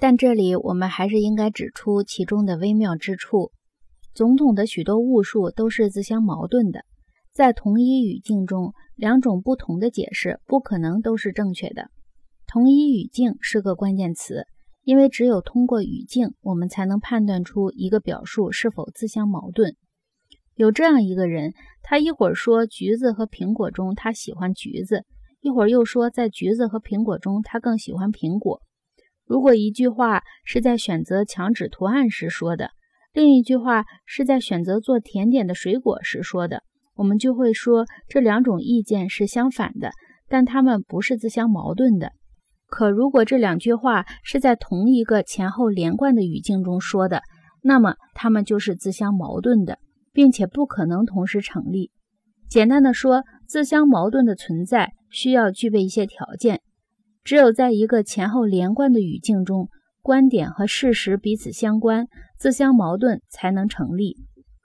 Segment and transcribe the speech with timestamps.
[0.00, 3.52] 但这里我们还是应该指出其中的微妙之处。
[4.14, 6.86] 总统的许多误述都是自相矛盾的，
[7.34, 11.90] 在同一语境中，两种不同的解释不可能都是正确的。
[12.46, 14.46] 同一语境是个关键词，
[14.84, 19.76] 因为只有通过语境，我们才能判断出一个表述是否自相矛盾。
[20.54, 25.04] 有这样一个人，他一会儿说橘子和苹果中他喜欢橘子，
[25.42, 28.62] 一会儿又说在橘子和苹果中他更喜欢苹果。
[29.30, 32.70] 如果一句话是在选择墙纸图案时说的，
[33.12, 36.64] 另一句话是在选择做甜点的水果时说的，
[36.96, 39.92] 我们就会说这两种意见是相反的，
[40.28, 42.10] 但它们不是自相矛盾的。
[42.66, 47.22] 可如果这两句话是在同一个前后连贯的语境中说的，
[47.62, 49.78] 那么它们就是自相矛盾的，
[50.12, 51.92] 并且不可能同时成立。
[52.48, 56.62] 简单的说，自相矛盾的存在需要具备一些条件。
[57.22, 59.68] 只有在一个前后连贯的语境中，
[60.02, 64.16] 观点和事实彼此相关，自相矛盾才能成立。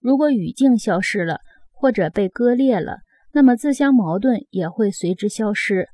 [0.00, 1.40] 如果语境消失了，
[1.72, 2.98] 或者被割裂了，
[3.32, 5.88] 那么自相矛盾也会随之消失。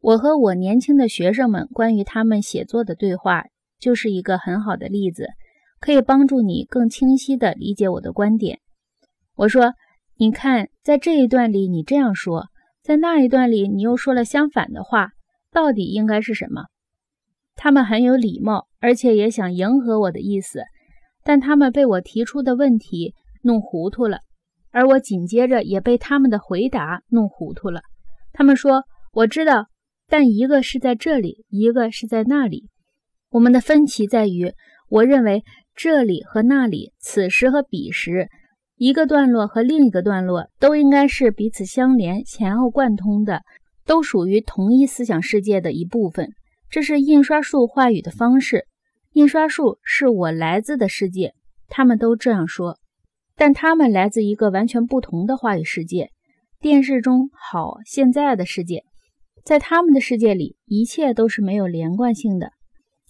[0.00, 3.44] 我和我年轻的学生们关于他们写作的对话，
[3.78, 5.26] 就是一个很好的例子，
[5.80, 8.60] 可以帮助你更清晰地理解我的观点。
[9.34, 9.74] 我说
[10.16, 12.46] ：“你看，在这一段里你这样说，
[12.82, 15.10] 在那一段里你又说了相反的话。”
[15.50, 16.64] 到底应该是什么？
[17.56, 20.62] 他们很有礼貌，而且也想迎合我的意思，
[21.24, 24.20] 但他们被我提出的问题弄糊涂了，
[24.70, 27.80] 而我紧接着也被他们的回答弄糊涂了。
[28.32, 29.66] 他们说：“我知道，
[30.06, 32.68] 但一个是在这里，一个是在那里。
[33.30, 34.52] 我们的分歧在于，
[34.88, 35.42] 我认为
[35.74, 38.28] 这里和那里，此时和彼时，
[38.76, 43.42] 一个段落和另一个段落都应该是彼此相连、前后贯通的。”
[43.88, 46.34] 都属于同一思想世界的一部分，
[46.68, 48.66] 这是印刷术话语的方式。
[49.14, 51.32] 印刷术是我来自的世界，
[51.68, 52.76] 他们都这样说，
[53.34, 56.10] 但他们来自一个完全不同的话语世界。
[56.60, 58.84] 电视中好现在的世界，
[59.42, 62.50] 在他们的世界里，一切都是没有连贯性的。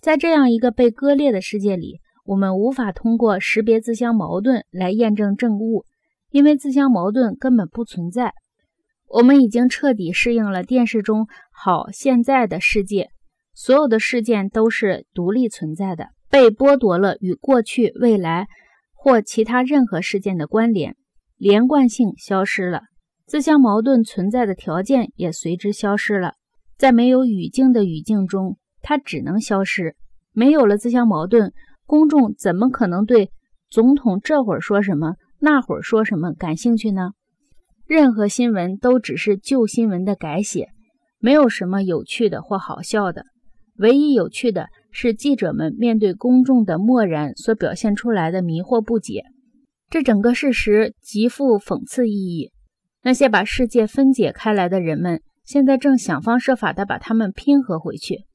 [0.01, 5.85] 在这样一个被割裂的世界里，我们无法通过识别自相矛盾来验证正物，
[6.31, 8.33] 因为自相矛盾根本不存在。
[9.09, 13.11] 我们已经彻底适应了电视中好现在的世界，
[13.55, 18.47] 所有的事件都是独立存在的，被剥夺了与过去、未来
[18.93, 20.97] 或其他任何事件的关联，
[21.37, 22.83] 连贯性消失了，
[23.27, 26.35] 自相矛盾存在的条件也随之消失了。
[26.77, 29.97] 在没有语境的语境中，它只能消失。
[30.33, 31.53] 没有了自相矛盾，
[31.87, 33.33] 公众怎么可能对
[33.71, 37.13] 总统这会儿说什么、那会儿说什么感兴趣呢？
[37.89, 40.69] 任何新闻都只是旧新闻的改写，
[41.19, 43.25] 没有什么有趣的或好笑的。
[43.79, 49.23] 唯一有趣的是记者们面对公众的漠然所表现出来的迷惑不解。
[49.89, 52.53] 这整个事实极富讽刺意义。
[53.05, 58.27] 那些把世界分解开来的人们，现在正想方设法地把它们拼合回去，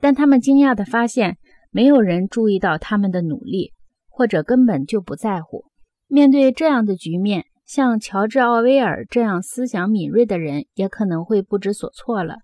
[0.00, 1.36] 但他们惊讶地发现，
[1.70, 3.72] 没有人注意到他们的努力，
[4.08, 5.66] 或者根本就不在乎。
[6.08, 7.44] 面对这样的局面。
[7.66, 12.36] 像乔治·奥威尔这样思想敏锐的人也可能会不知所措了。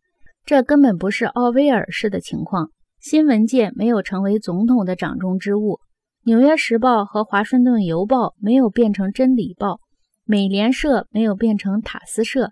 [0.45, 2.71] 这根本不是奥威尔式的情况。
[2.99, 5.75] 新闻界没有成为总统的掌中之物，
[6.25, 9.75] 《纽约时报》和《华盛顿邮报》没有变成《真理报》，
[10.25, 12.51] 美联社没有变成塔斯社，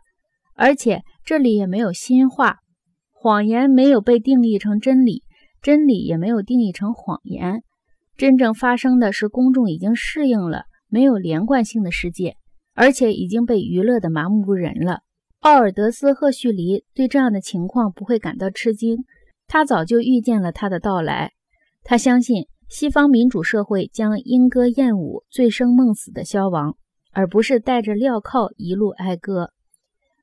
[0.55, 2.57] 而且这里也没有新话。
[3.11, 5.23] 谎言没有被定义成真理，
[5.61, 7.63] 真理也没有定义成谎言。
[8.17, 12.37] 真正发生的是，公众已经适应了没有连贯性的世界。
[12.79, 15.01] 而且已经被娱乐的麻木不仁了。
[15.41, 18.99] 奥尔德斯·赫胥黎对这样的情况不会感到吃惊，
[19.49, 21.33] 他早就预见了他的到来。
[21.83, 26.77] 他相信西方民主社会将莺歌燕舞、醉生梦死的消亡，
[27.13, 29.51] 而不是带着镣铐一路哀歌。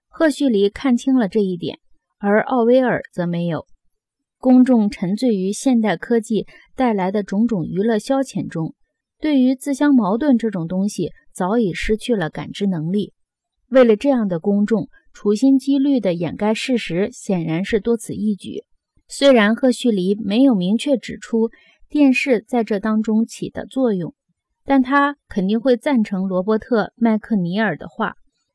[0.07, 1.79] 赫胥黎看清了这一点，
[2.19, 3.65] 而奥威尔则没有。
[4.37, 8.75] 公众沉醉于现代科技带来的种种娱乐消遣中，
[9.25, 11.09] 对于自相矛盾这种东西。
[11.33, 13.11] 早已失去了感知能力。
[13.69, 18.63] 为了这样的公众，处心积虑地掩盖事实，显然是多此一举。
[19.07, 21.49] 虽然赫胥黎没有明确指出
[21.89, 24.13] 电视在这当中起的作用，
[24.63, 28.13] 但他肯定会赞成罗伯特·麦克尼尔的话：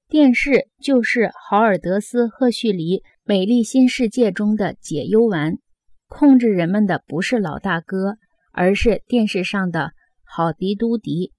[0.09, 5.59] 电视就是豪尔德斯·赫胥黎美丽新世界中的解忧丸。
[6.07, 8.17] 控制人们的不是老大哥，
[8.53, 9.91] 而是电视上的
[10.32, 11.32] 好迪都迪。